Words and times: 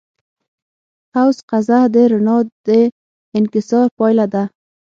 قوس 1.13 1.37
قزح 1.49 1.83
د 1.93 1.95
رڼا 2.11 2.37
د 2.67 2.69
انکسار 3.37 3.87
پایله 3.97 4.25
ده. 4.33 4.43